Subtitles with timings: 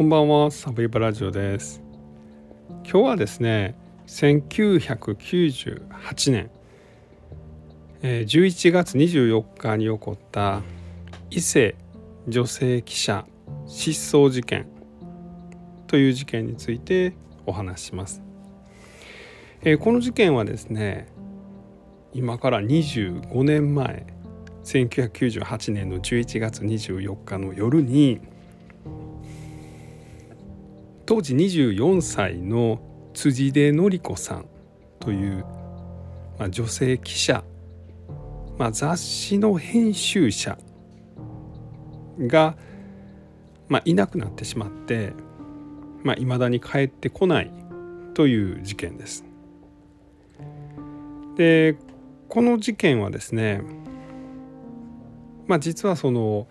[0.00, 1.82] こんばんはサブイバラジオです。
[2.84, 3.74] 今日はですね
[4.06, 6.50] 1998年
[8.00, 10.62] 11月24日に起こった
[11.28, 11.76] 伊勢
[12.26, 13.26] 女性記者
[13.66, 14.66] 失踪事件
[15.86, 17.12] という事件について
[17.44, 18.22] お話します、
[19.60, 21.08] えこの事件はですね
[22.14, 24.06] 今から25年前
[24.64, 28.22] 1998年の11月24日の夜に
[31.10, 32.80] 当時24歳の
[33.14, 34.46] 辻出典子さん
[35.00, 35.44] という、
[36.38, 37.42] まあ、女性記者、
[38.56, 40.56] まあ、雑誌の編集者
[42.16, 42.56] が、
[43.66, 45.12] まあ、いなくなってしまって
[46.00, 47.50] いまあ、未だに帰ってこない
[48.14, 49.24] という事件です。
[51.34, 51.76] で
[52.28, 53.62] この事件はですね
[55.48, 56.46] まあ実はその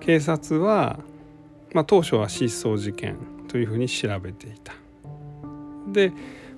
[0.00, 0.98] 警察は、
[1.74, 4.74] まあ、当初は失踪事件というふうに調べていた。
[5.92, 6.10] で、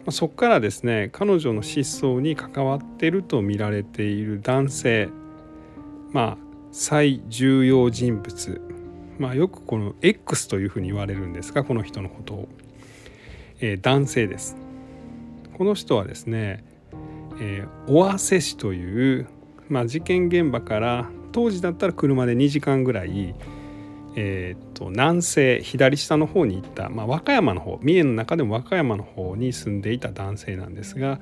[0.06, 5.11] ま、そこからですね彼女の失踪に関わってると見られている男性
[6.12, 6.36] まあ
[6.72, 8.62] 最重要人物
[9.19, 12.48] まあよくこの X というふうに言われるんですがこの人のことを、
[13.60, 14.56] えー、男性です。
[15.53, 16.64] この人はですね、
[17.42, 19.28] えー、尾鷲市という、
[19.69, 23.34] まあ、事件現場から当時だったら車で2時間ぐらい、
[24.16, 31.19] えー、と南西左下の方に行った、まあ、和歌山の方三重の中でも和歌山の方に住んでいた男性なんですが、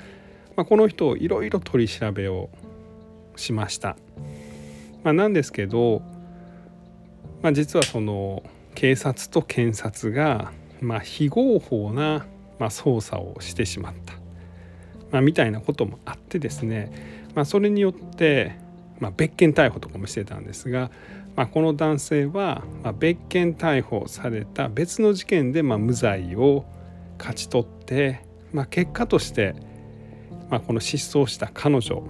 [0.57, 2.51] まあ、この人をいろいろ取り調べを
[3.37, 3.97] しました。
[5.05, 6.03] まあ、なんですけど、
[7.43, 8.43] まあ、実はその
[8.75, 12.27] 警察と検察が、まあ、非合法な、
[12.59, 14.15] まあ、捜査をしてしまった、
[15.13, 16.91] まあ、みたいなこともあってですね、
[17.35, 18.57] まあ、それによって、
[18.99, 20.91] まあ、別件逮捕とかもしてたんですが、
[21.37, 26.65] まあ、この男性は、ま、別件逮捕された別の事件で、まあ、無罪を
[27.19, 29.55] 勝ち取って、まあ、結果として、
[30.49, 32.03] まあ、この失踪した彼女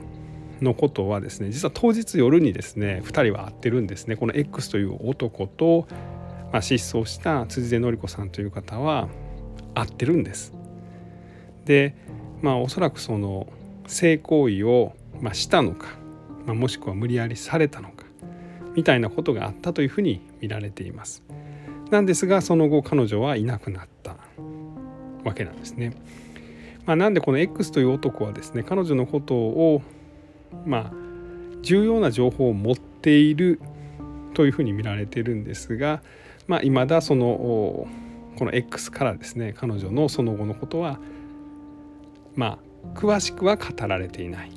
[0.60, 5.86] のことはですね実は当日夜にですね2人は会ってるんですねこの X という男と、
[6.52, 9.08] まあ、失踪した辻出典子さんという方は
[9.74, 10.52] 会ってるんです。
[11.64, 11.96] で
[12.42, 13.48] まあおそらくその
[13.86, 15.88] 性行為を、まあ、したのか、
[16.46, 17.93] まあ、もしくは無理やりされたのか
[18.74, 21.22] みたいなことがあったというふうに見られています。
[21.90, 24.16] なんですがその後彼女はいなくなった
[25.24, 25.92] わけなんですね。
[26.86, 29.82] まあ、なんでこの X という男はですね彼女のことを
[30.66, 30.92] まあ
[31.62, 33.60] 重要な情報を持っている
[34.34, 36.02] というふうに見られているんですが、
[36.46, 37.26] まあ、未だその
[38.36, 40.98] この X からですね彼女のその後のことは
[42.34, 44.50] まあ詳しくは語られていない、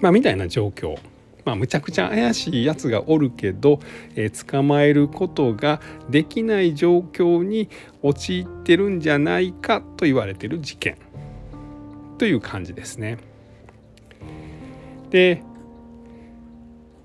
[0.00, 0.96] まあ、みたいな状況。
[1.46, 3.78] まあ、むちゃくちゃ怪しいやつがおるけど、
[4.16, 5.80] えー、捕まえることが
[6.10, 7.70] できない状況に
[8.02, 10.98] 陥ってるんじゃないかと言われてる事件
[12.18, 13.18] という感じですね。
[15.10, 15.44] で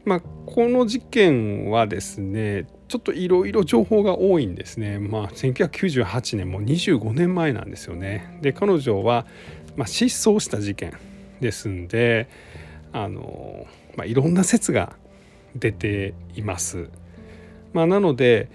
[0.06, 4.98] まあこの事件はですねちょっといろいろ情報が多いんですね。
[4.98, 8.40] まあ1998年も25年前なんですよね。
[8.42, 9.28] で彼女は、
[9.76, 10.94] まあ、失踪した事件
[11.42, 12.28] ですんで
[12.94, 13.66] あの、
[13.96, 14.96] まあ、いろんな説が
[15.56, 16.90] 出ています。
[17.74, 18.50] まあ、なので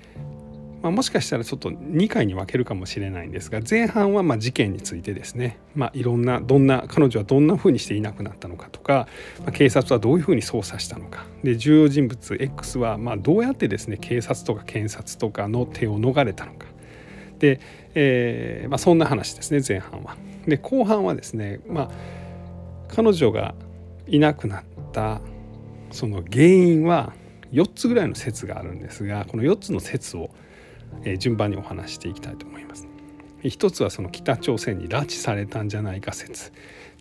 [0.87, 9.09] まあ、もしかしたらちょっと2回に分けるかもしれないんですが前半はま事件についてですね、まあ、いろんなどんな彼女はどんなふうにしていなくなったのかとか、
[9.41, 16.67] まあ、警察はどういうふうに捜査したのかで重要人物 X はまどうやってですね警察とか検察とかの手を逃れたのか
[17.41, 17.61] で、
[17.95, 20.17] えー、まそんな話ですね前半は。
[20.47, 21.91] で後半はですね、まあ、
[22.87, 23.57] 彼女が
[24.07, 24.65] いなくなっ
[24.97, 25.21] た
[25.91, 27.13] その原因は
[27.53, 30.31] 4つぐらいの説があるんですがこの4つの説を
[31.05, 32.89] え順番にお話していきたいと思います。
[33.43, 36.53] 一つはその北朝鮮に拉致されたんじゃないか説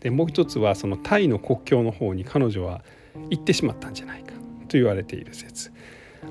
[0.01, 2.83] でもう一つはそのタイの国境の方に彼女は
[3.29, 4.33] 行ってしまったんじゃないか
[4.67, 5.71] と言われている説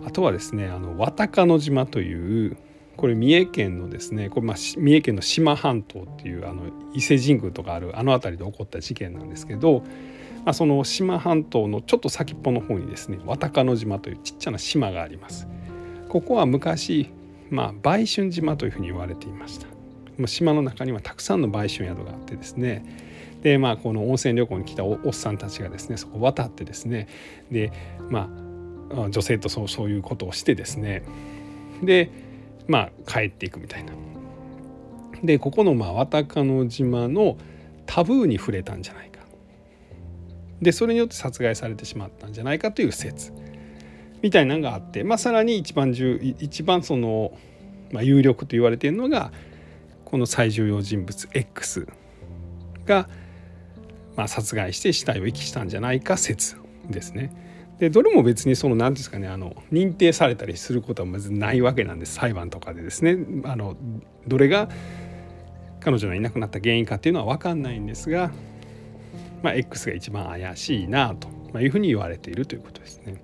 [0.06, 2.56] あとはですねあの綿鹿の島という
[2.96, 9.82] これ三重県のですねこれまあ三重県の志摩半島っていうあの伊勢神宮とかあるあの辺りで起こった事件なんですけど、
[10.44, 15.48] まあ、その志摩半島のちょっと先っぽの方にですね綿鹿の島というちっちゃな島があります。
[16.08, 17.10] ここは昔
[17.50, 19.66] まあ、売春島というふうに言われていました
[20.18, 22.84] もう島の中にはたくさんの売春宿があってですね
[23.42, 27.08] でまあこの温泉旅行に来たおっさんたちがですねそこ渡ってですね
[27.50, 27.72] で
[28.08, 28.28] ま
[28.90, 31.02] あ女性とそうそういうことをしてですね
[31.82, 32.10] で
[32.66, 33.92] まあ帰っていくみたいな。
[35.22, 37.36] でここのまあ綿鹿の島の
[37.86, 39.10] タブーに触れたんじゃない。
[40.62, 43.32] でそれによって殺害されてしまったんじゃないかという説。
[44.22, 47.36] みたいなのがあって、まあ、さらに一番重一番その、
[47.92, 49.32] まあ、有力と言われているのが
[50.06, 51.86] この最重要人物 X
[52.86, 53.08] が、
[54.16, 56.56] まあ、殺害して死体を遺棄したんじゃないか説
[56.88, 57.34] ですね。
[57.78, 63.18] でどれも別にその何ですかねあの認定されたりすることはまずないわけなんです裁判とかでですね。
[63.44, 63.76] あの
[64.26, 64.70] どれが
[65.80, 68.30] 彼女のいなくなった原因かっていうのは分かんないんですが、
[69.44, 71.14] まあ、X が一番怪しいな
[71.52, 73.22] というふうに言われているということですね。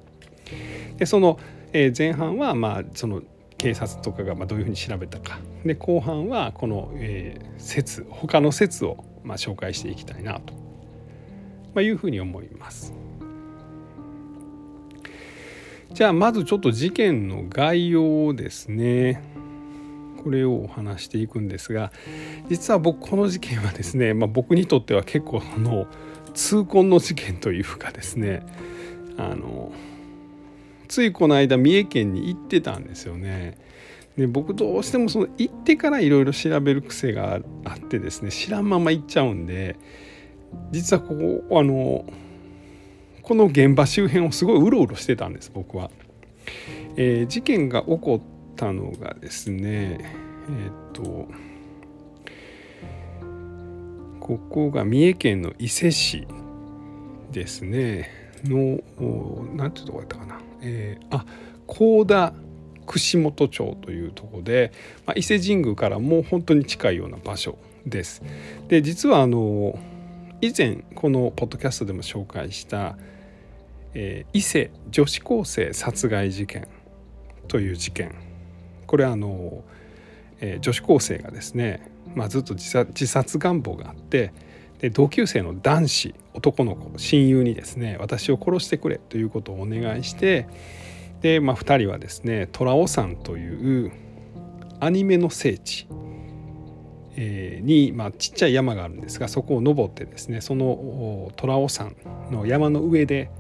[0.99, 1.41] でその、
[1.73, 3.23] 前半はまあその
[3.57, 10.41] 警察とかがまどういうふうに調べたかで後半はこの、え説他の説をま紹介していきたいな
[11.75, 12.93] と、いうふうに思います。
[15.95, 19.23] じゃあまずちょっと事件の概要をですね
[20.23, 21.93] これをお話していくんですが
[22.49, 25.87] 実は僕この事件はですね、まあ、僕にとっては結構あの
[26.31, 28.45] 痛恨の事件というかですね
[29.17, 29.73] あの
[30.89, 33.57] ついこの間三重県に行ってたんですよね。
[34.17, 39.77] で僕どうしてもその行ってからいろいろ調べる癖があってですね知らんまま行っちゃうんで
[40.73, 41.15] 実はこ
[41.49, 42.05] こあの
[43.23, 45.91] この現場周辺をすごいうろうろしてたんです僕は。
[46.97, 49.99] えー、事件が起こったのがですね
[50.49, 51.29] えっ、と
[54.31, 56.25] ここが三重県の伊勢市
[57.33, 58.09] ですね。
[58.45, 58.79] の
[59.57, 61.27] 何ていうとこだったかな、えー、あ
[61.67, 62.33] 高田
[62.87, 64.73] 串本町というとこで、
[65.05, 68.23] まあ、伊勢神宮からもう本当に近いような場所です。
[68.69, 69.77] で実はあの
[70.41, 72.97] 以前このポッドキャストでも紹介した、
[73.95, 76.69] えー、伊勢女子高生殺害事件
[77.49, 78.15] という事件。
[78.87, 79.65] これはあの、
[80.41, 84.33] えー、女子高生がですね、まあ、ずっと自殺自殺願望があって
[84.81, 90.49] で同級生の男子男の子親友にですね私を殺してくれということをお願いして
[91.21, 93.93] で、まあ、2人はですね虎尾山という
[94.81, 95.87] アニメの聖地
[97.17, 101.95] に、まあ、ちっちゃい山があるんですがそこを登ってですねその虎尾山
[102.31, 103.31] の山の上で、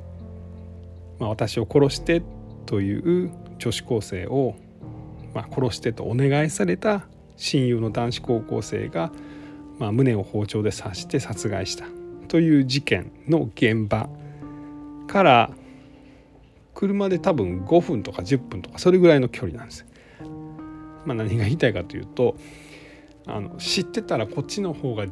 [1.19, 2.22] まあ、私を殺して
[2.67, 4.55] という女子高生を、
[5.34, 7.06] まあ、殺してとお願いされた
[7.41, 9.11] 親友の男子高校生が
[9.81, 11.87] まあ、胸を包丁で刺して殺害した
[12.29, 14.09] という事件の現場
[15.09, 15.51] から
[16.75, 19.87] 車で多分5分とか10分とかそれぐらいの距離なんです。
[21.07, 22.37] まあ、何が言いたいかというと
[23.27, 25.07] あの知ってたらこっちの方が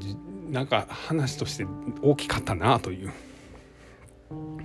[0.50, 1.66] なんか話として
[2.02, 3.12] 大きかったなという、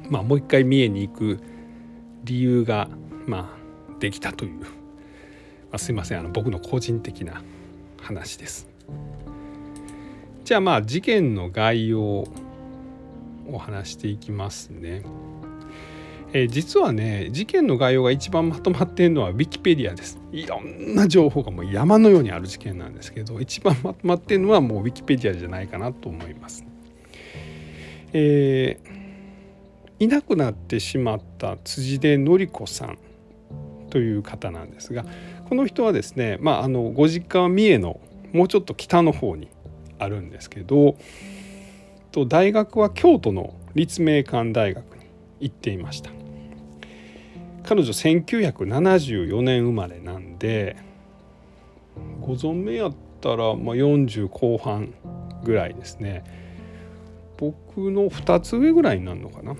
[0.10, 1.40] まあ、もう一回三重に行く
[2.26, 2.90] 理由が、
[3.26, 4.68] まあ、できたという、ま
[5.72, 6.20] あ、すいません。
[6.20, 7.42] あの僕の個人的な
[8.04, 8.68] 話です。
[10.44, 12.28] じゃあまあ事件の概要を
[13.58, 15.04] 話していきますね。
[16.34, 20.20] えー、実はね事件の概要が一番まとまっているのはウィキペディアです。
[20.32, 26.66] いろんな情報がもう山のようにある事件なんですけど一番まとまっているのはもうウィキペディアじゃないかなと思います。
[28.12, 32.98] えー、いなくなってしまった辻出典子さん
[33.94, 35.06] という方なんですが
[35.48, 38.00] この人はですね、まあ、あのご実家は三重の
[38.32, 39.50] もうちょっと北の方に
[40.00, 40.98] あるんですけど
[42.12, 45.06] と大学は京都の立命館大学に
[45.42, 46.10] 行っていました。
[47.64, 50.76] 彼女1974年生まれなんで
[52.20, 54.96] ご存命やったら、まあ、40後半
[55.44, 56.24] ぐらいですね。
[57.38, 59.56] 僕の2つ上ぐらいになるのかな。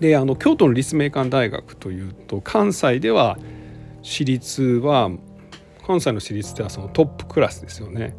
[0.00, 3.38] であの京都の立命館大学というと関西では
[4.02, 5.10] 私立は
[5.86, 8.16] 関西の私立ではそのトップクラスですよね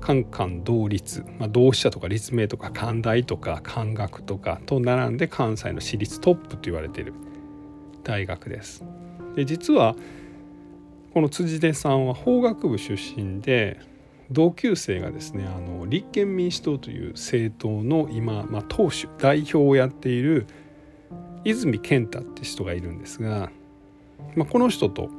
[0.00, 7.12] カンカン同率、まあ、同志社とか立命とか関大とか関学とかと並んで関西の私立トップと言われている
[8.04, 8.84] 大学です。
[9.34, 9.94] で実は
[11.12, 13.80] この辻出さんは法学部出身で
[14.30, 20.46] 同級生がですねあの立憲民主党という政党の今、まあ、党首代表をやっている
[21.44, 23.50] 泉健太って人がいるんですが、
[24.34, 25.10] まあ、この人と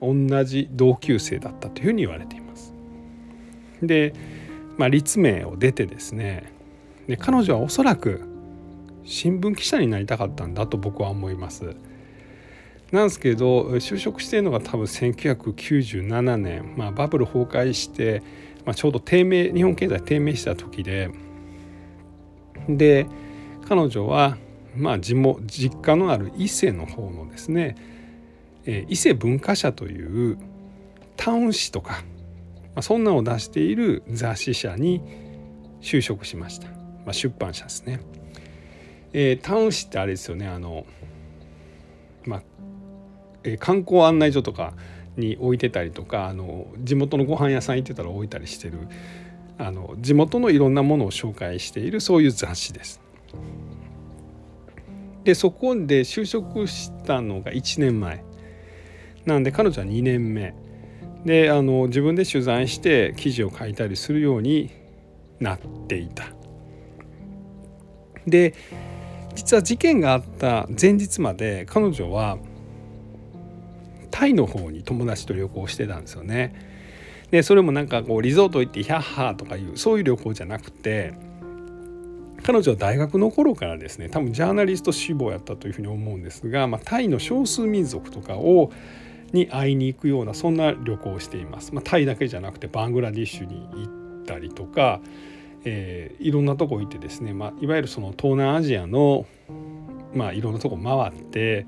[0.00, 2.74] 同じ同級生だったというふうに言われています。
[3.82, 4.12] で、
[4.76, 6.52] まあ、立命を出てですね
[7.06, 8.28] で彼女はおそらく
[9.04, 11.76] 新聞記者になりたかったんだと僕は思います。
[12.92, 18.22] なんですけど就職してるのが多分1997年、まあ、バブル崩壊して、
[18.64, 21.10] まあ、ちょうど低迷日本経済低迷した時で
[22.68, 23.06] で
[23.66, 24.36] 彼女は、
[24.76, 27.76] まあ、地元実家のある伊勢の方のですね、
[28.66, 30.38] え、伊勢文化社という
[31.16, 32.02] タウン誌とか
[32.74, 35.00] まあ、そんなのを出している雑誌社に
[35.80, 38.00] 就職しました、まあ、出版社ですね。
[39.12, 40.84] えー、タウン市ってあれですよねあの
[42.24, 42.42] まあ、
[43.44, 44.74] えー、観光案内所とか
[45.16, 48.78] に置いてたりとかあの地元のご飯屋さん行ってたら置いたりしてる
[49.58, 53.00] あの地元のいろんなものを紹介しているそういう雑誌です。
[55.22, 58.24] でそこで就職したのが1年前
[59.24, 60.54] なんで彼女は2年目
[61.24, 64.70] であの自分で取材して記事を書いたりするように
[65.40, 65.58] なっ
[65.88, 66.26] ていた。
[68.26, 68.54] で
[69.34, 72.38] 実は事件があった前日まで彼女は
[74.14, 76.54] タイの方に友達と旅行してたんですよね。
[77.32, 81.14] でそれもなんかこうリゾート行ってヒャッハーとかいうそういう旅行じゃなくて
[82.44, 88.70] 彼女は大学の頃からですね多分ジャーナリスト志望やったというふうに思うんですが、まあ、タイの少数民族とかを
[89.32, 91.74] に会いに行くようなそんな旅行をしています。
[91.74, 95.00] まあ、タイだけじゃなくてバングラディッシュに行ったりとか、
[95.64, 99.26] えー、いろんなとこ行ってですね、まあ、いわゆるその東南アジアの、
[100.14, 101.66] まあ、いろんなとこ回って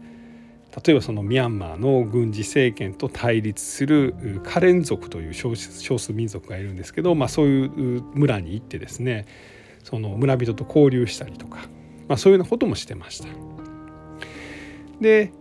[0.84, 4.14] 例えばそのミャンマーの軍事政権と対立する
[4.44, 9.26] カレン族という少数民族がいるんですけど、まあ、そういう村に行ってですね
[9.84, 11.60] その村人と交流したりとか、
[12.08, 13.28] まあ、そういうようなこともしてました。
[15.00, 15.32] で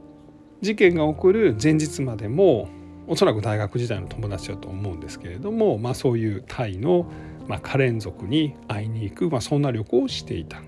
[0.62, 2.70] 事件が起こる前日までも
[3.08, 7.12] おそらく大学時代の友達だと思うんですけれども、まあ、そういうタイの、
[7.48, 10.66] ま、カレン族に会いに行く、まあ、そんな旅行をしていたん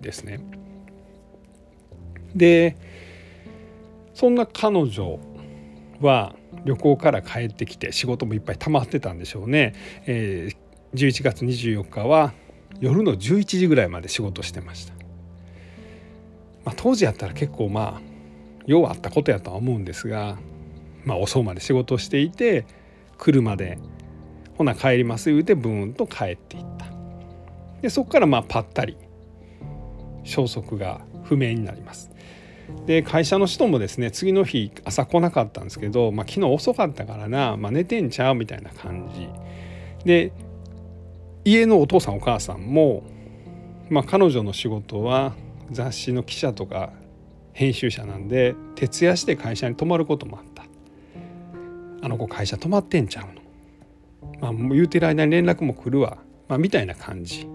[0.00, 0.40] ですね。
[2.34, 2.76] で
[4.20, 5.18] そんな彼女
[6.02, 6.36] は
[6.66, 9.74] 旅行から帰ってきて仕事もいっぱい溜まってたんでしょうね。
[10.04, 12.34] えー、11月24日は
[12.80, 14.92] 夜の11時ぐらいまで仕事してました。
[16.66, 18.00] まあ、当時やったら結構まあ
[18.66, 20.36] ようあったことやとは思うんですが、
[21.06, 22.66] まあ、遅うまで仕事していて
[23.16, 23.78] 車で
[24.58, 26.84] ほな帰ります言うてブーンと帰っていった
[27.80, 28.98] でそこからまあぱったり
[30.24, 32.10] 消息が不明になります
[32.86, 39.28] で会社の人もですね次の日朝来なかったんですけど、まあ、昨日遅かったからな、まあ、寝てんちゃうみたいな感じ。
[40.04, 40.32] で
[41.44, 43.02] 家のお父さんお母さんも、
[43.88, 45.34] まあ、彼女の仕事は
[45.70, 46.92] 雑誌の記者とか
[47.52, 50.64] 編集者なんで徹夜して会社に泊まることもあった。
[52.02, 53.40] あの子会社泊まってんちゃうの。
[54.40, 57.46] まあ言うてる間に連絡も来るわ、まあ、みたいな感じ。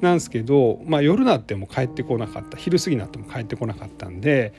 [0.00, 4.52] なんですけど、まあ、夜なっても帰ってこなかった昼過ぎになっても帰ってこなかったんで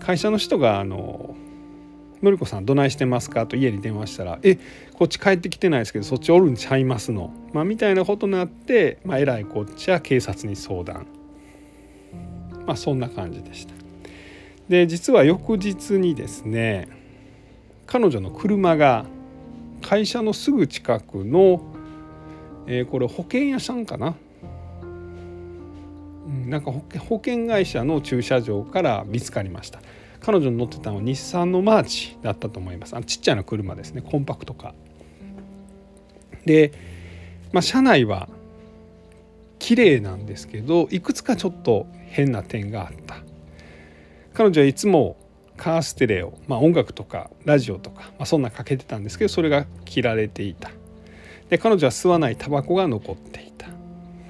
[0.00, 1.34] 会社の人があの
[2.22, 4.58] 「のりこさんどないしてますか?」と家に電話したら「え
[4.94, 11.06] こっち帰ってきてないですけどそっちおるんちゃいますの」まあ、みたいなことになって、まあ、えらいこっちは警察に相談
[12.66, 13.74] まあそんな感じでした。
[14.68, 16.88] で実は翌日にですね
[17.86, 19.06] 彼女の車が
[19.80, 21.62] 会社のすぐ近くの、
[22.66, 24.16] えー、これ保険屋さんかな？
[26.44, 29.80] なんか保険会社の駐車場から見つかりました。
[30.20, 32.96] 彼女の乗ってたのは日産のマーチだったと思います。
[32.96, 34.02] あのちっちゃな車ですね。
[34.02, 34.74] コンパクトカ
[36.44, 36.72] で、
[37.52, 38.28] まあ、車内は
[39.58, 43.16] 綺麗なんですけどいくつかちょっと変な点があった。
[44.34, 45.16] 彼女はいつも
[45.56, 50.70] カーステレオ、まあ、音楽とかラジオとか、まあ、そんなかけてたんですけどそれが切られていた。
[51.48, 53.68] で彼女は吸わないタバコが残っていた。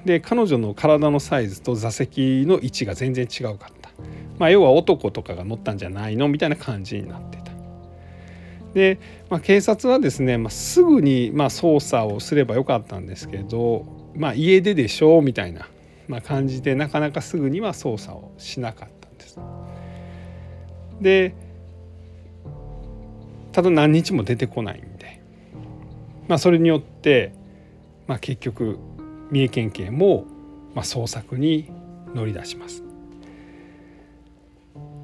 [0.07, 3.91] で彼女の体のサイズと座席の位置が全然違うかった、
[4.39, 7.47] まあ、要は男とかが乗ったんじゃないのみたいな感じになってた
[8.73, 8.99] で、
[9.29, 13.85] まあ、警察はですね、まあ、すぐにまあ捜査をすればよかったんですけど、
[14.15, 15.67] まあ、家出でしょうみたいな、
[16.07, 19.39] ま、感じでなかなかすぐには捜査をしなかったんです。
[21.01, 21.35] で
[23.51, 25.21] ただ何日も出てこないんで、
[26.27, 27.33] まあ、それによって、
[28.05, 28.77] まあ、結局
[29.31, 30.25] 三重県警も、
[30.73, 31.69] まあ、捜索に
[32.13, 32.83] 乗り出します。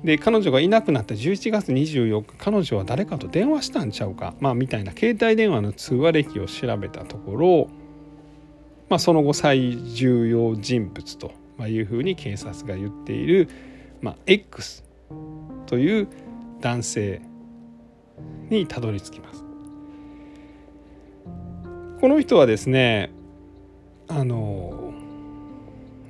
[0.04, 7.70] で彼女がいなくなった11月24日彼女は誰かと電話したんちゃうか、まあ、みたいな携帯電話の通話歴を調べたところ、
[8.90, 11.32] まあ、その後最重要人物と
[11.68, 13.50] いうふうに警察が言っている、
[14.02, 14.84] まあ、X
[15.68, 16.08] という
[16.60, 17.22] 男性
[18.50, 19.44] にたどり着きます。
[22.02, 23.12] この人はですね
[24.16, 24.94] あの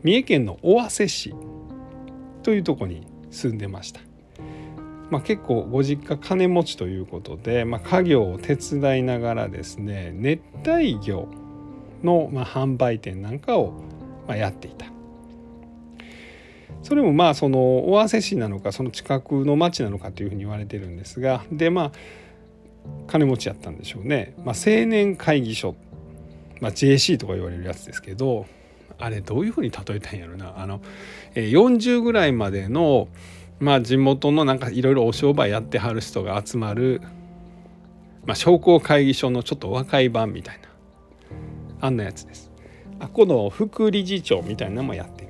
[0.03, 1.33] 三重県の尾鷲市
[2.43, 4.01] というとこに住んでました。
[5.09, 11.27] まあ、結構ご実家金持ちということで、まあ、家業を手伝いながらですね熱帯魚
[12.03, 13.73] のま販売店なんかを
[14.27, 14.87] まやっていた。
[16.81, 21.91] それもまあその尾鷲市なのかその近くの町なのかというふうに言われてるんですがでまあ
[23.07, 25.75] 金持ちやったんでしょうね、まあ、青年会議所、
[26.63, 28.45] まあ、JC とか言われるやつですけど
[28.97, 30.79] あれどういうふうに例えたんやろなあの、
[31.35, 33.09] え、40ぐらいまでの
[33.59, 37.01] まあ地元のなんかいろいろお商売やってはる人が集まる、
[38.25, 40.69] まあ、商工会議所のちょっと若い版みたいな
[41.81, 42.49] あんなやつです。
[43.01, 45.22] あこの副理事長みたいなのもやって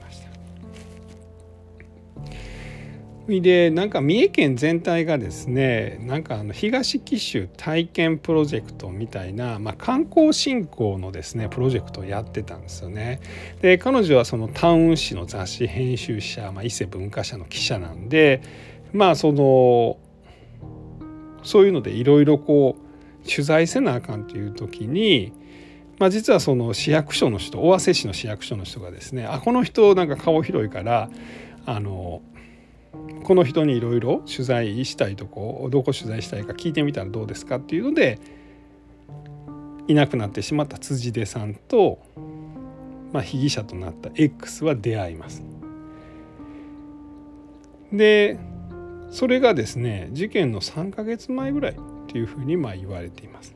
[3.28, 13.22] でなんか三重県全体がですねなんかあの東紀州体験プロジェクトみたいな、まあ、観光振興のですねプロジェクトをやってたんですよね。
[13.62, 18.42] で彼女はそのタウン誌の雑誌編集者、まあ、伊勢文化社の記者なんで
[18.92, 19.98] まあその
[21.44, 25.32] そういうのでいろいろこう取材せなあかんという時に、
[25.98, 31.10] まあ、実はその市役所の人尾鷲市の市役所の人がですねあこの人なんか顔広いから
[31.66, 32.22] あの
[33.24, 38.20] この人にいろいろ取材したいとこどこ取材したいか聞いてみたらどうですかっていうので
[39.88, 42.00] いなくなってしまった辻出さんと、
[43.12, 45.44] まあ、被疑者となった X は出会います。
[47.92, 48.40] で
[49.12, 51.76] それがですね事件の3ヶ月前ぐらいっ
[52.08, 53.54] ていうふうにまあ言われています。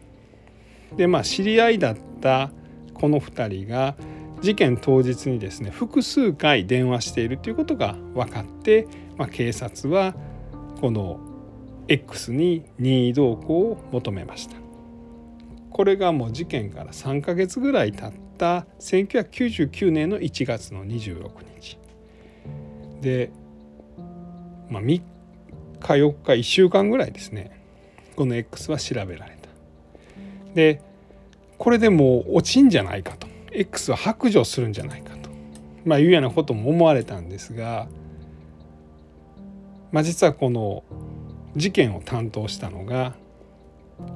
[0.96, 2.52] でまあ知り合いだった
[2.94, 3.96] この2人が
[4.42, 10.16] 事件当日にですね複数回電話しているということが分かって、まあ、警察は
[10.80, 11.20] この
[11.88, 14.56] X に任意同行を求めました。
[15.72, 21.78] これがもう事件から3ヶ月ぐらい経った1999年の1月の26日。
[23.02, 23.32] で、
[24.70, 25.04] まあ、3日
[25.80, 27.52] 4日1週間ぐらいですね。
[28.16, 29.50] この X は調べられた。
[30.56, 30.82] で
[31.58, 33.28] これでもう落ちんじゃないかと。
[33.52, 35.30] X は白状するんじゃないかと、
[35.86, 37.88] まあ、いうようなことも思われたんですが、
[39.92, 40.84] まあ、実はこの
[41.56, 43.16] 事件を担当したのが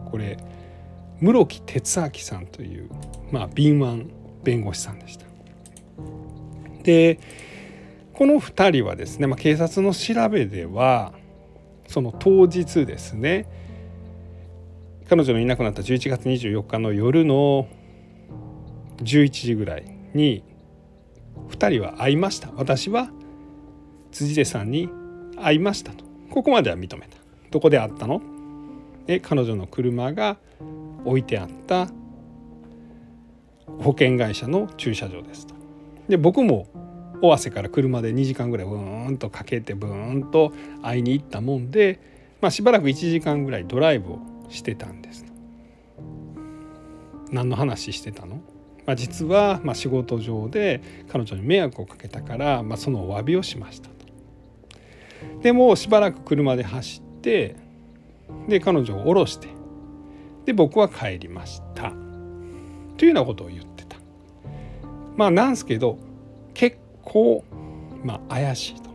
[0.06, 0.38] これ
[1.20, 2.90] 室木哲明さんという、
[3.32, 4.08] まあ、敏腕
[4.44, 5.26] 弁護士さんでした。
[6.84, 7.20] で
[8.14, 11.14] この2人はですね、まあ、警察の調べでは
[11.88, 13.48] その当日ですね
[15.10, 17.68] 彼女のいなくなった11月24日の夜の
[18.98, 20.44] 11時ぐらいに
[21.50, 23.10] 2人は会いました私は
[24.12, 24.90] 辻出さんに
[25.44, 26.04] 会いましたと。
[26.30, 27.18] ここまでは認めた。
[27.52, 28.22] どこで会ったの？
[29.06, 30.38] で彼女の車が
[31.04, 31.90] 置いてあった
[33.80, 35.56] 保険会社の駐車場ですと。
[36.08, 36.68] で僕も
[37.22, 42.00] 尾鷲から車で2時間ぐらいブーンとかけてブーンと会いに行ったもんで、
[42.42, 45.26] まあ、しばらく1時間ぐらいドライブをしてたんです。
[47.32, 48.42] 何の話してたの？
[48.86, 54.01] まあ、実はま仕事上で彼女に迷惑をかけたから、まあ、そのお詫びをしましたと。
[55.42, 57.56] でもしばらく車で走って
[58.48, 59.48] で彼女を降ろして
[60.46, 61.94] で僕は帰りました
[62.98, 63.98] というようなことを言ってた。
[65.16, 65.98] まあなんすけど
[66.54, 67.44] 結構
[68.04, 68.90] まあ怪しいと。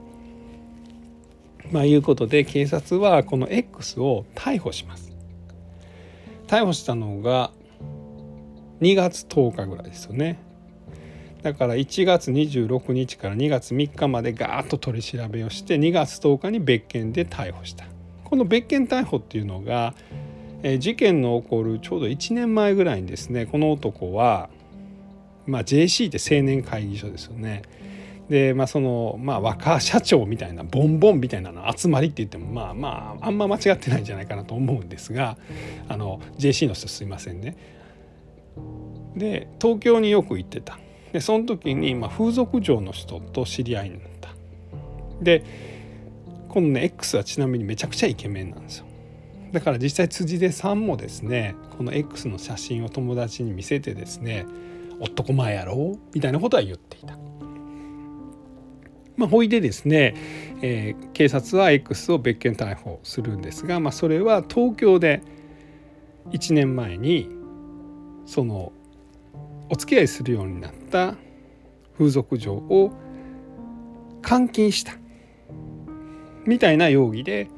[1.71, 5.13] まあいうことで警察はこの X を逮捕します。
[6.47, 7.51] 逮捕したのが
[8.81, 10.39] 2月10日ぐらいですよね
[11.47, 17.85] だから1月26日から2月3日までガーッと取り調べをして2月10日に別件で逮捕した。
[18.25, 19.95] この別件逮捕っていうのが、
[20.65, 24.51] え事件の起こるちょうど1年前ぐらいにですねこの男は、
[25.47, 27.63] まあ、JC って青年会議所ですよね。
[28.29, 35.39] でまあそのまあ若社長みたいなボンボンみたいなの集まりって言ってもまあまああんま間違ってないんじゃないかなと思うんですが
[35.87, 37.57] あの JC の人すいませんね。
[39.15, 40.81] で東京によく行ってた。
[41.17, 44.29] でその時に、まあ、風俗嬢の人と知り合いになった
[45.23, 45.43] で
[46.51, 48.87] このね X はちなみにめちゃくちゃイケメンなんですよ
[49.51, 54.45] だから実際辻出さんもですねこの X の写真を友達に見せてですね
[55.01, 57.17] 「男前やろ?」みたいなことは言っていた。
[59.17, 60.15] まあ、ほいでですね、
[60.61, 65.23] えー、警察は X を別件逮捕するんですが、まあ、それは東京で
[66.33, 67.31] 1年前に
[68.27, 68.75] その
[69.69, 71.15] お付き合いするようになった
[71.99, 72.91] 風俗嬢を
[74.27, 74.95] 監禁した
[76.47, 77.49] みたいな容疑で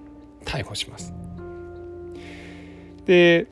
[0.45, 1.15] 逮捕します。
[3.05, 3.47] で、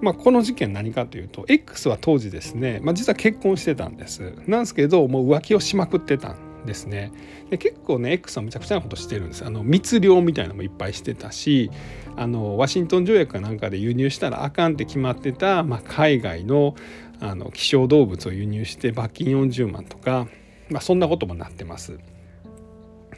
[0.00, 4.34] まあ、この事件何かというと X は当時ですね、まあ、実は結婚してたんです。
[4.46, 7.12] なんですけどもう浮気をしまくってたんですね。
[7.50, 9.44] で結構ね X はむちゃくちゃなことしてるんです。
[9.44, 11.70] あの密漁みたいなのもいっぱいしてたし
[12.16, 16.74] あのワシントン条約かなんかで輸入したらあかんって決まってた、まあ、海外の
[17.20, 20.28] あの希少動物を輸入して罰金40万とか、
[20.70, 21.98] まあ、そんなこともなってます。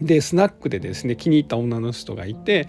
[0.00, 2.68] でスナックでですね気に入った女の人がいて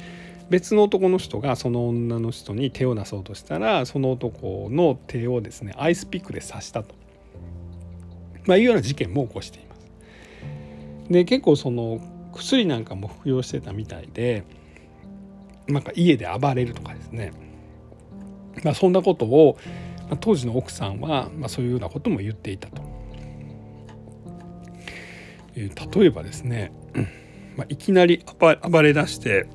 [0.49, 6.95] 別の男の人がその女の人に手を出そうとしたらその男の手をですねアイスピックで刺したと。
[8.45, 9.87] まあ、いうような事件も起こしています。
[11.09, 12.01] で結構その
[12.33, 14.43] 薬なんかも服用してたみたいで
[15.67, 17.31] なんか家で暴れるとかですね、
[18.63, 19.57] まあ、そんなことを、
[20.11, 22.83] まあ、当時の奥さんは、まあ、そういうようなことも言っていたと。
[25.55, 26.73] えー、例えばですね、
[27.55, 29.47] まあ、いきなり暴れ出して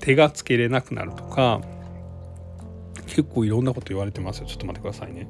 [0.00, 1.60] 手がつけれなくなるとか
[3.06, 5.28] 結構いろんなこと言われてますよちょっと待ってくださいね。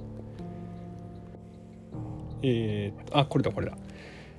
[2.43, 3.77] えー、あこれだこれだ。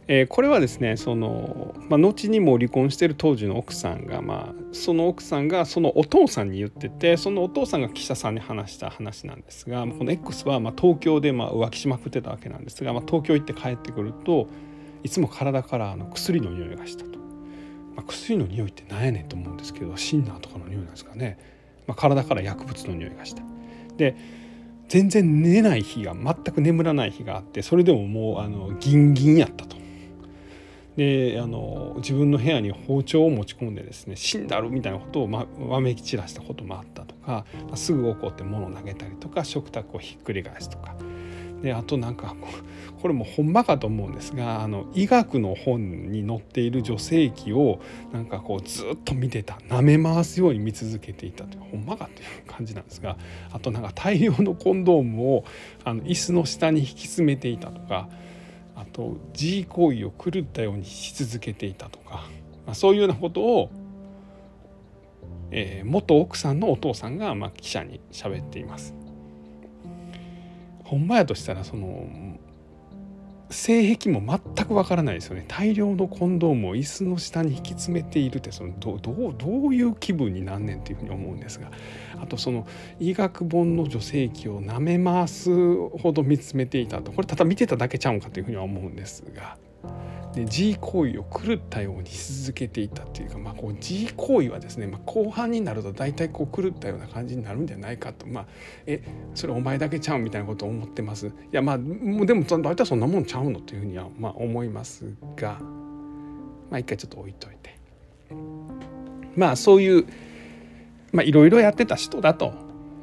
[0.07, 14.47] えー、これはですねその、まあ、後にも離婚してる当時の奥さんが、まあ、その奥さんがそのお父さんに言っててそのお父さんが記者さんに話した話なんですがこの X はまあ東京でまあ浮気しまくってたわけなんですが、まあ、東京行って帰ってくると
[15.03, 17.19] いつも体からあの薬の匂いがしたと、
[17.95, 21.39] まあ、薬の匂いって何やねんと思うんですけどシンナーとかの匂いなんですかね、
[21.87, 23.43] まあ、体から薬物の匂いがした。
[23.95, 24.17] で
[24.89, 29.82] 全然寝ない日が全く眠らない日があってそれでももうあのギンギンやったと。
[30.95, 40.95] であの自分の部屋に包丁を持ち込んでですね死んだるみたいなことをまわめき散らしたこともあったとか、すぐ怒って物を投げたりとか食卓をひっくり返すとか
[41.63, 42.35] であとなんか
[43.01, 47.81] これもほんまかと思うんですがあの医学の本に載っている女性器を
[48.13, 53.17] なんかこうずっと見てた舐め回すように見続けていたというほんまかという感じなんですが
[53.51, 55.43] あとなんか大量のコンドームを
[55.83, 58.09] あの椅子の下に引き詰めていたとか。
[58.75, 62.27] あと自慰行為を狂ったようにし続けていたとか、
[62.65, 63.71] まあ、そういうようなことを、
[65.51, 68.93] えー、元奥さんのお父さんが、まあ、記者に喋っています。
[70.83, 72.32] ほんまやとしたらその
[73.53, 75.45] 性癖も全くわからないですよね。
[75.47, 81.71] 大量のコンドームを椅子の下に引き詰めているってそのどうどういう気分になんねんっていうふうに思うんですが。
[82.21, 82.67] あとその
[82.99, 85.49] 医学本の女性器を舐め回す
[85.89, 87.11] ほど見つめていたと。
[87.11, 89.57] これただ見てただけちゃうんかというふうには思うんですが。
[90.33, 98.25] で G 行為を狂ったようにし続けていたっていうか、まあ、こう G 行為はですね、まあ、後半になると大体こう狂ったような感じになるんじゃないかと。
[98.27, 98.45] まあ
[98.87, 99.03] え
[99.35, 101.27] それお前だけちゃうみたいなことを思ってます？
[101.27, 101.83] いやまあで
[102.33, 105.59] も大体そんなもんちゃうのというふうにはまあ思いますが。
[106.71, 107.77] まあ一回ちょっと置いといて。
[109.35, 110.07] まあそういう
[111.11, 112.53] まあいろいろやってた人だと、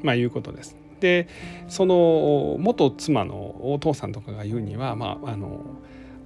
[0.03, 0.77] まあ、いうことです。
[0.99, 1.29] で
[1.69, 5.65] その元妻のお父さんとかが言うにはまああの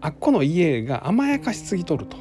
[0.05, 2.19] あっこの家が甘やかしすぎとると。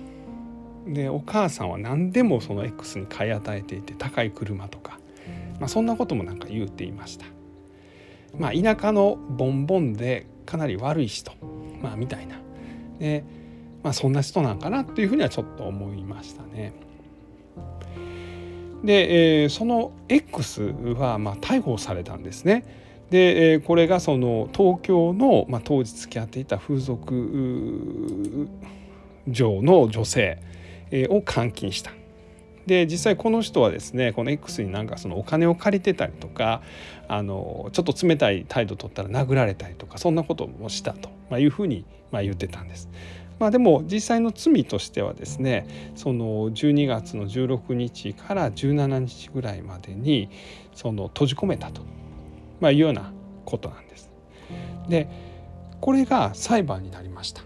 [0.88, 5.00] でお母さんは何でもその X に買い与えていて高い車とか、
[5.60, 7.26] まあ、そんなこともなんか言うていました。
[8.38, 11.34] まあ、田舎のボンボンでかなり悪い人、
[11.82, 12.38] まあ、みたいな。
[13.00, 13.26] で
[13.84, 16.72] まあ、そんな人なんかなっていうふうにはちょっと思いましたね。
[18.82, 22.83] で、えー、その X はまあ逮捕されたんですね。
[23.14, 28.50] でこれがその東京の、まあ、当時付き合っていた風俗
[29.28, 30.40] 嬢の女性
[31.10, 31.92] を監禁した。
[32.66, 36.64] で実際この人はですねこの X になんかそのお金を借りてたりとか
[37.08, 40.94] あのちょっと冷たい態度取ったら殴られたりとかそんなこともした
[41.30, 42.90] というふうにま言ってたんです。
[43.38, 50.30] まあ、でも実際の罪としてはですねその12月の16日から17日ぐらいまでに
[50.74, 51.84] その閉じ込めたと
[52.64, 53.12] まあ、いうような
[53.44, 54.10] ことなんです。
[54.88, 55.10] で
[55.82, 57.44] これが裁判になりました。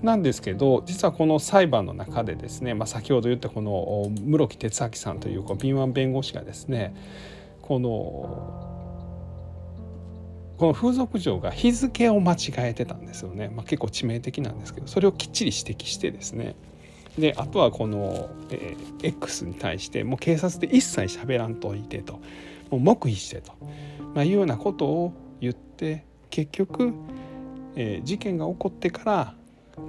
[0.00, 6.94] なんですけど実はこの裁判の中でですね、まあ、先ほど言ったこの室木哲明さんという敏腕弁護士がですね
[7.62, 8.62] この
[10.58, 16.54] この風俗嬢が日付を間違えてたんですよね、まあ、結構致命的なんですけどそれをきっちり指摘してですね
[17.18, 22.20] であとはこの、えー、X に対してもう警察で一切喋らんといてと
[22.70, 23.52] もう黙秘してと。
[24.16, 26.94] まあ、いうようなことを言って結局、
[27.76, 29.34] えー、事件が起こってから、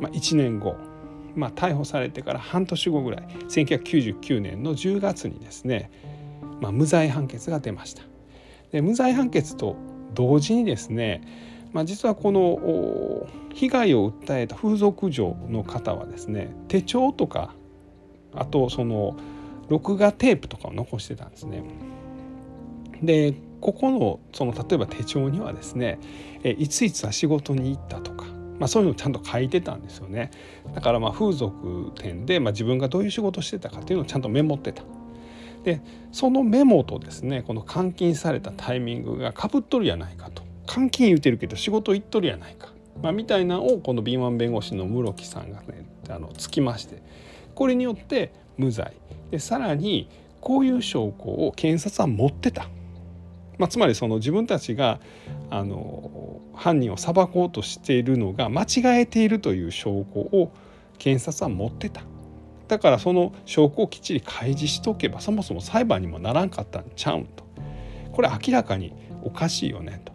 [0.02, 0.76] まあ、1年後、
[1.34, 5.90] まあ、逮捕されてから半年後ぐらい1999年の10月にですね、
[6.60, 8.04] まあ、無罪判決が出ました。
[8.74, 9.78] で無罪判決と
[10.14, 11.22] 同時にですね、
[11.72, 17.54] まあ、実はこの被害を訴えた風俗嬢の方はですね手帳とか
[18.36, 19.16] あとその
[19.70, 21.64] 録画テープとかを残してたんですね。
[23.02, 26.00] でここのその例えば手帳にはですね
[26.44, 28.26] いついつは仕事に行ったとか、
[28.60, 30.32] まあ、そういうのをちゃんと書いてたんですよね。
[30.74, 34.84] だからまあ風俗店で、まあ、自分がどういう仕事してたかっていうのをちゃんとメモってた。
[35.64, 40.44] でそのメモとですねこの監禁されたタイミングがかぶっとるやないかと。
[40.74, 42.70] 監禁言うてるけど仕事行っとるやないか、
[43.02, 47.02] まあ、みたいなのをこの敏腕弁護士の室木さんがねあのつきまして
[47.56, 48.94] これによって無罪。
[49.32, 52.70] でさらにこういう証拠を検察は持ってた。
[53.58, 55.00] まあ、つまりその自分たちが
[55.50, 60.52] あの犯人を裁こうとしているのが間違えているという証拠を
[60.98, 62.02] 検察は持ってた。
[62.68, 67.46] だからその証拠をきっちり開示しとけばそもそも裁判にもならんかったんちゃうんと。
[68.12, 68.94] これ明らかに
[69.24, 70.12] おかしいよねと。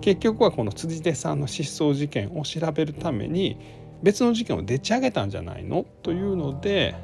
[0.00, 3.58] 結局はこの辻出さんの失踪事件を調べるために
[4.02, 5.84] 別の事件をでっち上げたんじゃないの？
[6.02, 6.94] というので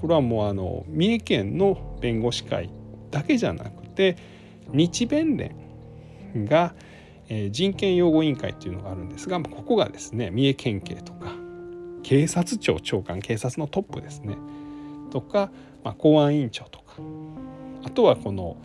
[0.00, 2.70] これはもうあの三重県の弁護士会
[3.10, 4.16] だけじゃなくて
[4.72, 5.54] 日弁連
[6.44, 6.74] が、
[7.28, 11.32] えー、人権擁護委員会っていうのがあるんですがここがですね三重県警とか
[12.02, 14.36] 警察庁長官警察のトップですね。
[15.10, 15.50] とか、
[15.84, 16.94] まあ、公安委員長とか。
[17.84, 18.56] あとはこの、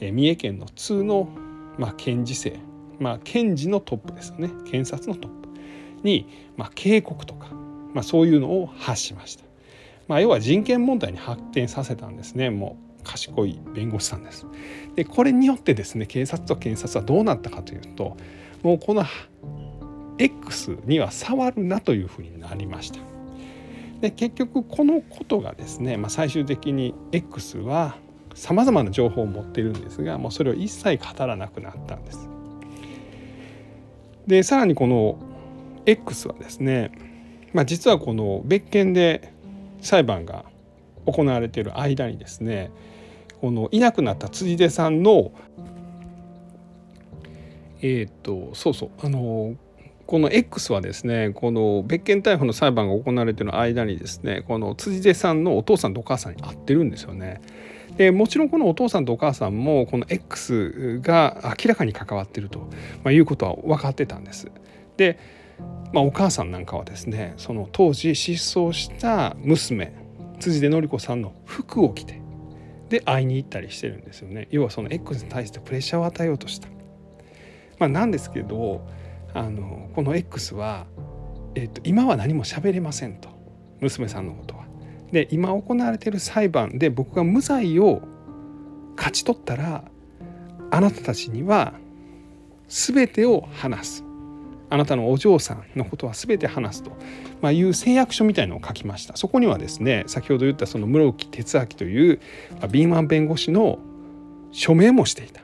[0.00, 1.28] えー、三重県の通の、
[1.78, 2.58] まあ、検事正、
[2.98, 4.48] まあ、検事のトップですよね。
[4.70, 5.48] 検察のトップ。
[6.02, 7.48] に、まあ、警告とか、
[7.94, 9.44] まあ、そういうのを発しました。
[10.06, 12.50] まあ、要は人権問題に発展させたんですね。
[12.50, 14.46] もう賢い弁護士さんです。
[14.94, 18.16] でこれによってですね警察と検察はどうなったかというと
[18.62, 19.04] もうこの
[20.18, 23.00] X には触るなというふうになりました。
[24.00, 27.96] で結局このことがですね、まあ、最終的に X は
[28.34, 32.28] さまざまな情報を持っているんですがもうそれを一切語らなくなったんです。
[34.26, 35.18] でさらにこの
[35.84, 36.92] X はですね、
[37.52, 39.32] まあ、実はこの別件で
[39.80, 40.44] 裁判が
[41.06, 42.70] 行われている間にですね
[43.40, 45.32] このいなくなった辻出さんの
[47.82, 49.54] えっ、ー、とそうそうあの
[50.06, 57.40] この X はですねこの別件逮捕の裁判が行われている間にですねこの辻出さんのお父さんとお母さんに会ってるんですよね。
[57.96, 62.60] でもちろんこのお父さんとお母さんもこの X が明らかに関わってると、
[63.02, 64.50] まあ、いうことは分かってたんです。
[64.96, 65.18] で
[65.92, 69.92] まあ、お母さんなんかはですねその当時失踪した娘
[70.38, 72.20] 辻出典子さんの服を着て
[72.90, 76.68] で会いに行ったりしてるんですよね要はその X に対してプレッシャーを与えようとした。
[77.78, 78.86] まあ、なんですけど
[79.32, 80.86] あのこの X は、
[81.54, 83.30] えーと、今は何も喋れませんと
[83.80, 84.64] 娘さんのことは。
[85.12, 88.02] で今行われている裁判で僕が無罪を
[88.96, 89.84] 勝ち取ったら
[90.70, 91.74] あなたたちには
[92.68, 94.04] 全てを話す
[94.70, 96.92] あなたのお嬢さんのことは全て話すと、
[97.42, 102.20] ま、いう誓約書みたいのを書きましたそこにはですね先ほど言ったその室木哲明という、
[102.60, 103.80] ま、敏腕弁護士の
[104.52, 105.42] 署名もしていた、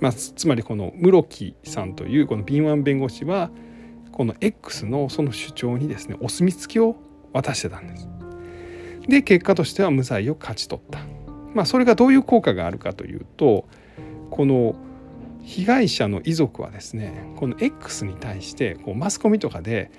[0.00, 3.50] まあ、つまりこの室木さんというこの敏腕弁護士は
[4.12, 6.96] この X のその主張にですねお墨付きを
[7.32, 8.08] 渡してたんです。
[9.08, 11.00] で結果としては無罪を勝ち取った。
[11.54, 13.66] まあ、それがどういう効果があるかというと
[14.30, 14.76] この
[15.42, 19.90] 被害者の遺族はですねこの X に対してこうマスコミとかで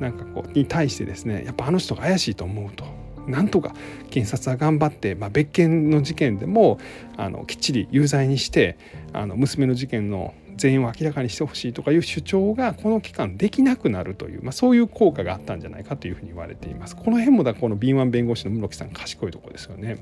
[0.00, 2.84] なんかこうに対してですねやっぱあの人が怪しいと思うと。
[3.26, 3.74] なんとか
[4.08, 6.78] 検察は頑張って、まあ、別件の事件でも
[7.18, 8.78] あのきっちり有罪にして
[9.12, 16.96] あの娘の事件の全員を明らかにしてほしいとかいう主張がこの期間できなくなるという、まあ、そういう効果があったんじゃないかというふうに言われています。
[16.96, 19.98] この辺もだこの敏腕弁護士の室木さん賢いところですよね。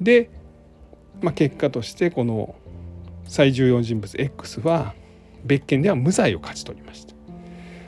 [0.00, 0.30] で、
[1.22, 2.54] まあ、結果としてこの
[3.32, 4.92] 最重要人物 X は
[5.42, 7.14] 別件では無罪を勝ち取りました。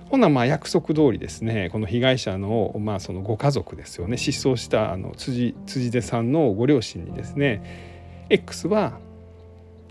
[0.09, 8.99] ほなまあ約束通りですねこの被害者の,、まあそのご家族ですよね失踪したあの辻辻出さんのご両親にですね X は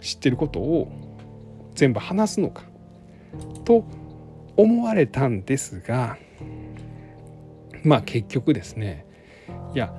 [0.01, 0.91] 知ってることを
[1.75, 2.63] 全部話すのか
[3.63, 3.85] と
[4.57, 6.17] 思われたんですが
[7.83, 9.05] まあ結局ですね
[9.75, 9.93] いや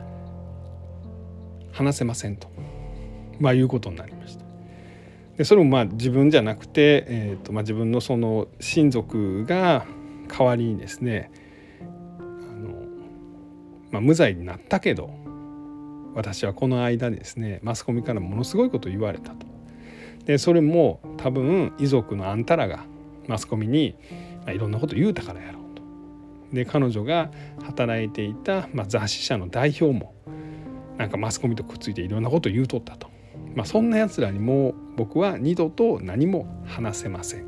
[1.71, 2.49] 話せませんと、
[3.38, 4.43] まあ、いうことになりました。
[5.37, 9.85] でそれもまあ自分じゃなくて、えーとまあ、自分のその親族が
[10.29, 11.31] 代わりにですね
[11.81, 11.85] あ
[12.57, 12.70] の、
[13.90, 15.11] まあ、無罪になったけど
[16.14, 19.47] 私はこの間ですねマスコミからものすごいこと言われたと。
[20.25, 22.85] でそれも多分遺族のあんたらが
[23.29, 23.94] マスコミに、
[24.38, 25.83] まあ、いろんなこと言うたからやろうと。
[26.55, 27.31] で彼女が
[27.62, 30.14] 働いていた、まあ、雑誌社の代表も
[30.97, 33.13] なんかマスコミとくっついていろんなこと言うとったと。
[33.55, 37.45] まあ、そんなやつらにも僕は二度と何も話せません。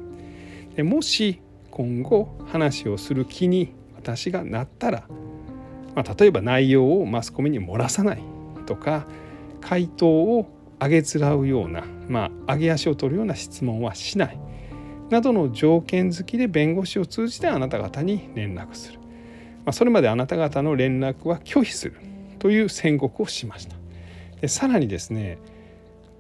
[0.75, 1.41] でもし
[1.71, 5.05] 今後話をする気に私がなったら、
[5.95, 8.23] まあ、例えば内容をマスコミに漏らさない
[8.67, 9.07] とか
[9.61, 10.47] 回答を
[10.81, 14.39] 上げつらうような、まあ、上げ足を取るような質問はしない。
[15.11, 19.07] などの条件付きで弁護士を通じてあなた方に連絡する、ま
[19.67, 21.97] あ、それまであなた方の連絡は拒否する
[22.41, 23.77] という宣告をしました。
[24.41, 25.39] でさらにですね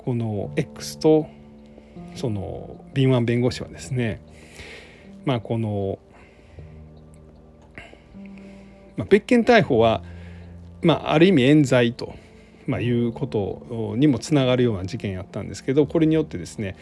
[0.06, 1.26] この X と
[2.14, 4.22] その敏腕弁護士はですね
[5.24, 5.98] まあこの、
[8.96, 10.02] まあ、別件逮捕は、
[10.80, 12.14] まあ、ある意味冤罪と
[12.68, 16.76] まあ、いうことにもつながるような事件やったんですけどこれによってですね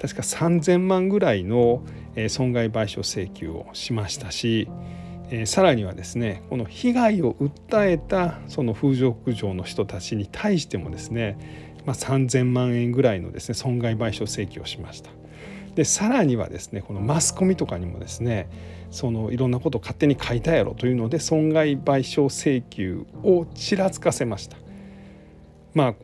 [0.00, 1.82] 確か3,000万ぐらいの
[2.28, 4.66] 損害賠償請求をしましたし
[5.30, 15.10] えさらにはですねこの被害を訴えたその風俗嬢の人たちに対してもですね、まあ、3,000万円ぐらいのですね損害賠償請求をしました。
[15.76, 18.48] でさらにはですねこのマスコミとかにもですね
[18.90, 24.56] そのいろんなことを勝手に書いたやろというので損害賠償請求をちらつかせました。
[25.74, 25.94] まあ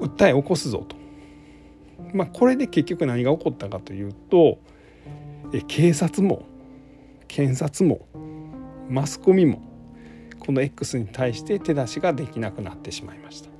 [0.00, 0.96] 訴え起こすぞと。
[2.14, 4.58] まあこれで結局何が起こったかというと
[5.52, 6.44] え警察も
[7.28, 8.06] 検察も
[8.88, 9.60] マスコミも
[10.38, 13.55] この X に対して手出しができなくなってしまいました。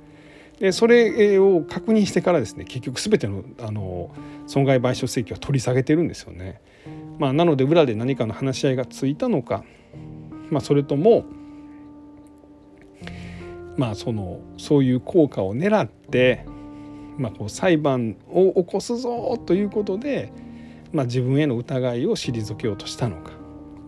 [0.59, 4.09] でそれを確認してからですね結局全てのあの
[4.47, 6.61] 損害賠償請求は取り下げてるんですよね。
[7.19, 9.63] まあ、なので裏で何かの話し合いがついたのか、
[10.49, 11.25] まあ、それとも、
[13.75, 16.45] まあ、そのそういう効果を狙って、
[17.17, 20.31] まあ、こう裁判を起こすぞということで、
[20.91, 23.31] まあ、自分への疑いを退けようとしたのか、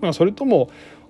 [0.01, 0.69] まあ、それとも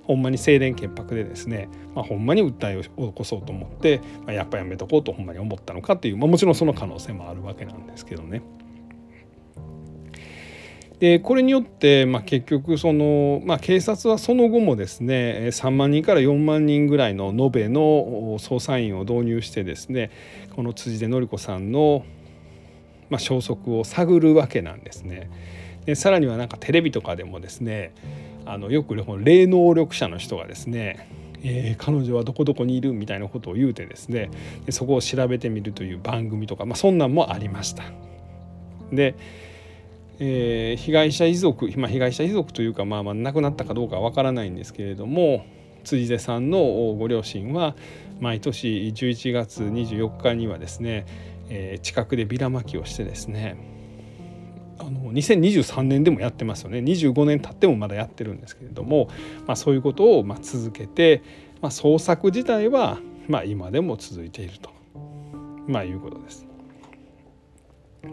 [0.09, 8.41] ほんまに清廉潔白でですね、まあ、ほんまに訴えを起こそうと思って、まあ、やっぱやめとこうとほんまに思ったのかっていう、まあ、もちろんその可能性もあるわけなんですけどね。
[10.97, 17.81] でこれによって、まあ、結局その、まあ、警察はその後もですね3万人から4万人ぐらいの延べの
[18.39, 20.09] 捜査員を導入してですね
[20.55, 22.03] この辻出典子さんの、
[23.11, 25.29] まあ、消息を探るわけなんですね。
[25.85, 27.93] でさらにはなんかテレビとかでもですね
[28.51, 31.07] あのよく霊能力者の人がですね
[31.41, 34.29] えー、彼女はどこどこにいるみたいなことを言うてですね
[34.65, 37.83] でそこを調べてみるという番組とか、まあ、そんなんもありました。
[38.91, 39.15] で、
[40.19, 45.45] えー、被害者遺族、まあ、被害者遺族というか、まあ、まあ亡くなったかどうかは分からないんですけれども
[45.85, 46.59] 辻出さんの
[46.97, 47.75] ご両親は
[48.19, 51.05] 毎年11月24日にはですね、
[51.49, 53.78] えー、近くでビラまきをしてですね
[54.79, 59.09] あの2023年でもやってますよね25年経ってもまだやってるんですけれども、
[59.45, 61.21] まあ、そういうことをま続けて、
[61.61, 64.71] まあ、創作自体はま今でも続いていると、
[65.67, 66.45] まあ、いうことです。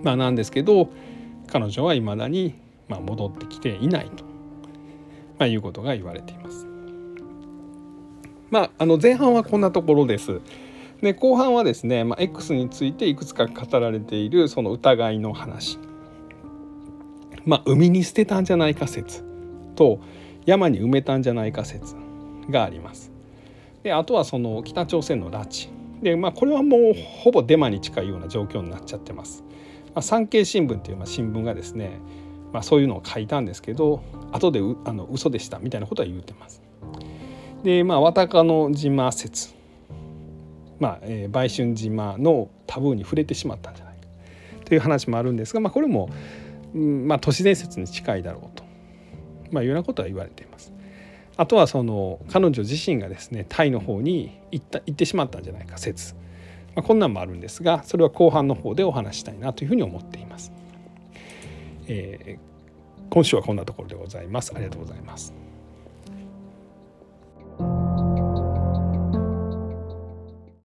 [0.03, 0.91] まあ、なんですけど
[1.47, 2.55] 彼女はいまだに
[2.89, 4.25] ま戻ってきていないと、
[5.39, 6.67] まあ、いうことが言われています。
[8.51, 10.41] まあ、あの前半はこんなところです。
[11.01, 15.79] で後半はですね、まあ、X についていくつか語られているその疑いの話
[17.47, 19.25] まあ、海に捨てたんじゃないか説
[19.77, 20.01] と
[20.45, 21.95] 山に埋めたんじゃないか説
[22.51, 23.13] があります。
[23.83, 25.69] であとはその北朝鮮の拉致
[26.03, 29.45] で、まあ、これはもうほぼデマに近いような状況になっちゃってます。
[29.95, 32.01] まあ、産経新聞っていうまあ新聞がですね、
[32.53, 36.63] まあ、そういうのを書いたんですけど後でうあの嘘でしたみたいなことは言ってます。
[37.63, 39.55] でまあ綿かの島説
[40.79, 44.07] まあ、えー、売春島のタブーに触れてしまったんじゃないか
[44.65, 46.11] という話もあるんですが、まあ、これも
[46.77, 48.65] まあ、都市伝説に近いだろうと、
[49.51, 50.73] まあ、いうようなことは言われています。
[51.37, 56.15] あとはその彼女自身がですねタイの方に行った行ってしまったんじゃないか説、
[56.75, 60.53] まあ、こんなんもあるんですがそれは後半の方でお話したいなというふうに思っています。
[61.89, 64.53] えー、今週はこんなところでございます。
[64.55, 65.46] ありがとうございます。